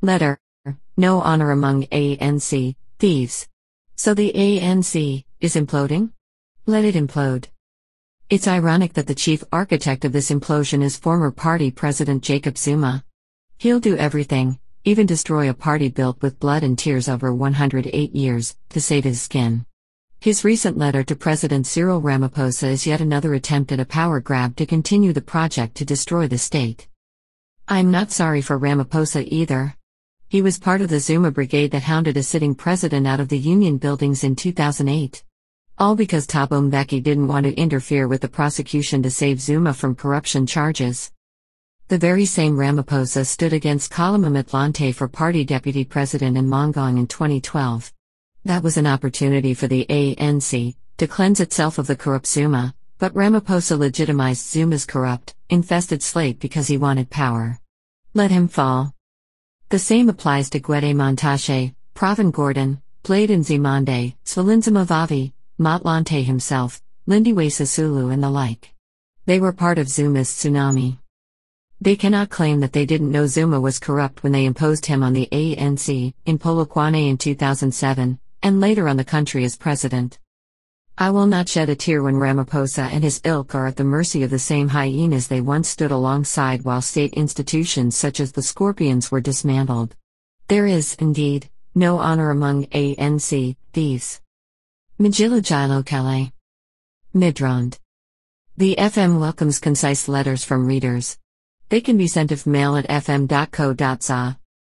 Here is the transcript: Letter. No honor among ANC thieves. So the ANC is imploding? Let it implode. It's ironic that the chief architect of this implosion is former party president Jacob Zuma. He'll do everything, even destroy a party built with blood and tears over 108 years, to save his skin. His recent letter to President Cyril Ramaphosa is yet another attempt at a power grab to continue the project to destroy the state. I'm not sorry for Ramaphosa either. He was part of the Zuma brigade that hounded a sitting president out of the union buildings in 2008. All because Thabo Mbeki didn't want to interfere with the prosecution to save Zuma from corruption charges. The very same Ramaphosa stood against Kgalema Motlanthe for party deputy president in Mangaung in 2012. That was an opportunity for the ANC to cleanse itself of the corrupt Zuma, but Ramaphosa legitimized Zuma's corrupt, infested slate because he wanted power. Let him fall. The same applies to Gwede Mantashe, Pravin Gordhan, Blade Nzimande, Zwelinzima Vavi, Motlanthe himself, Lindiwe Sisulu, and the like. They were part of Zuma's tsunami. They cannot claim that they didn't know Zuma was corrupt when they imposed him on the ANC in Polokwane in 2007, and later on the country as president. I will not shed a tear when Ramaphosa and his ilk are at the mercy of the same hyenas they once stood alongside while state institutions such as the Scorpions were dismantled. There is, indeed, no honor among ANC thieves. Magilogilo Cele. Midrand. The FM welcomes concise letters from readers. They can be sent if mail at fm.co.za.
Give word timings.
Letter. 0.00 0.38
No 0.96 1.20
honor 1.20 1.50
among 1.50 1.82
ANC 1.86 2.76
thieves. 3.00 3.48
So 3.96 4.14
the 4.14 4.32
ANC 4.32 5.24
is 5.40 5.56
imploding? 5.56 6.12
Let 6.66 6.84
it 6.84 6.94
implode. 6.94 7.46
It's 8.30 8.46
ironic 8.46 8.92
that 8.92 9.08
the 9.08 9.14
chief 9.16 9.42
architect 9.50 10.04
of 10.04 10.12
this 10.12 10.30
implosion 10.30 10.84
is 10.84 10.96
former 10.96 11.32
party 11.32 11.72
president 11.72 12.22
Jacob 12.22 12.56
Zuma. 12.56 13.04
He'll 13.58 13.80
do 13.80 13.96
everything, 13.96 14.60
even 14.84 15.04
destroy 15.04 15.50
a 15.50 15.54
party 15.54 15.88
built 15.88 16.22
with 16.22 16.38
blood 16.38 16.62
and 16.62 16.78
tears 16.78 17.08
over 17.08 17.34
108 17.34 18.14
years, 18.14 18.56
to 18.68 18.80
save 18.80 19.02
his 19.02 19.20
skin. 19.20 19.66
His 20.20 20.44
recent 20.44 20.78
letter 20.78 21.02
to 21.02 21.16
President 21.16 21.66
Cyril 21.66 22.00
Ramaphosa 22.00 22.68
is 22.68 22.86
yet 22.86 23.00
another 23.00 23.34
attempt 23.34 23.72
at 23.72 23.80
a 23.80 23.84
power 23.84 24.20
grab 24.20 24.54
to 24.56 24.66
continue 24.66 25.12
the 25.12 25.22
project 25.22 25.74
to 25.76 25.84
destroy 25.84 26.28
the 26.28 26.38
state. 26.38 26.86
I'm 27.66 27.90
not 27.90 28.12
sorry 28.12 28.42
for 28.42 28.56
Ramaphosa 28.56 29.26
either. 29.26 29.74
He 30.30 30.42
was 30.42 30.58
part 30.58 30.82
of 30.82 30.90
the 30.90 31.00
Zuma 31.00 31.30
brigade 31.30 31.70
that 31.70 31.84
hounded 31.84 32.18
a 32.18 32.22
sitting 32.22 32.54
president 32.54 33.06
out 33.06 33.18
of 33.18 33.30
the 33.30 33.38
union 33.38 33.78
buildings 33.78 34.24
in 34.24 34.36
2008. 34.36 35.24
All 35.78 35.96
because 35.96 36.26
Thabo 36.26 36.70
Mbeki 36.70 37.02
didn't 37.02 37.28
want 37.28 37.46
to 37.46 37.54
interfere 37.54 38.06
with 38.06 38.20
the 38.20 38.28
prosecution 38.28 39.02
to 39.04 39.10
save 39.10 39.40
Zuma 39.40 39.72
from 39.72 39.94
corruption 39.94 40.46
charges. 40.46 41.10
The 41.88 41.96
very 41.96 42.26
same 42.26 42.58
Ramaphosa 42.58 43.24
stood 43.24 43.54
against 43.54 43.90
Kgalema 43.90 44.30
Motlanthe 44.30 44.94
for 44.94 45.08
party 45.08 45.46
deputy 45.46 45.82
president 45.82 46.36
in 46.36 46.44
Mangaung 46.44 46.98
in 46.98 47.06
2012. 47.06 47.90
That 48.44 48.62
was 48.62 48.76
an 48.76 48.86
opportunity 48.86 49.54
for 49.54 49.66
the 49.66 49.86
ANC 49.88 50.76
to 50.98 51.06
cleanse 51.06 51.40
itself 51.40 51.78
of 51.78 51.86
the 51.86 51.96
corrupt 51.96 52.26
Zuma, 52.26 52.74
but 52.98 53.14
Ramaphosa 53.14 53.78
legitimized 53.78 54.44
Zuma's 54.44 54.84
corrupt, 54.84 55.34
infested 55.48 56.02
slate 56.02 56.38
because 56.38 56.66
he 56.66 56.76
wanted 56.76 57.08
power. 57.08 57.58
Let 58.12 58.30
him 58.30 58.48
fall. 58.48 58.92
The 59.70 59.78
same 59.78 60.08
applies 60.08 60.48
to 60.50 60.60
Gwede 60.60 60.94
Mantashe, 60.94 61.74
Pravin 61.94 62.32
Gordhan, 62.32 62.80
Blade 63.02 63.28
Nzimande, 63.28 64.14
Zwelinzima 64.24 64.86
Vavi, 64.86 65.34
Motlanthe 65.60 66.24
himself, 66.24 66.80
Lindiwe 67.06 67.48
Sisulu, 67.48 68.10
and 68.10 68.22
the 68.22 68.30
like. 68.30 68.72
They 69.26 69.38
were 69.38 69.52
part 69.52 69.76
of 69.76 69.90
Zuma's 69.90 70.30
tsunami. 70.30 70.96
They 71.82 71.96
cannot 71.96 72.30
claim 72.30 72.60
that 72.60 72.72
they 72.72 72.86
didn't 72.86 73.12
know 73.12 73.26
Zuma 73.26 73.60
was 73.60 73.78
corrupt 73.78 74.22
when 74.22 74.32
they 74.32 74.46
imposed 74.46 74.86
him 74.86 75.02
on 75.02 75.12
the 75.12 75.28
ANC 75.30 76.14
in 76.24 76.38
Polokwane 76.38 77.10
in 77.10 77.18
2007, 77.18 78.18
and 78.42 78.60
later 78.60 78.88
on 78.88 78.96
the 78.96 79.04
country 79.04 79.44
as 79.44 79.54
president. 79.54 80.18
I 81.00 81.10
will 81.10 81.28
not 81.28 81.48
shed 81.48 81.68
a 81.68 81.76
tear 81.76 82.02
when 82.02 82.16
Ramaphosa 82.16 82.90
and 82.90 83.04
his 83.04 83.20
ilk 83.22 83.54
are 83.54 83.68
at 83.68 83.76
the 83.76 83.84
mercy 83.84 84.24
of 84.24 84.30
the 84.30 84.38
same 84.40 84.66
hyenas 84.66 85.28
they 85.28 85.40
once 85.40 85.68
stood 85.68 85.92
alongside 85.92 86.64
while 86.64 86.82
state 86.82 87.12
institutions 87.12 87.96
such 87.96 88.18
as 88.18 88.32
the 88.32 88.42
Scorpions 88.42 89.08
were 89.08 89.20
dismantled. 89.20 89.94
There 90.48 90.66
is, 90.66 90.96
indeed, 90.98 91.50
no 91.72 92.00
honor 92.00 92.30
among 92.30 92.66
ANC 92.66 93.54
thieves. 93.72 94.20
Magilogilo 94.98 95.88
Cele. 95.88 96.32
Midrand. 97.14 97.78
The 98.56 98.74
FM 98.76 99.20
welcomes 99.20 99.60
concise 99.60 100.08
letters 100.08 100.42
from 100.42 100.66
readers. 100.66 101.16
They 101.68 101.80
can 101.80 101.96
be 101.96 102.08
sent 102.08 102.32
if 102.32 102.44
mail 102.44 102.74
at 102.74 102.88
fm.co.za. 102.88 104.36